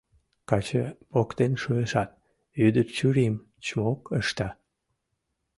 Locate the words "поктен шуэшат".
1.11-2.09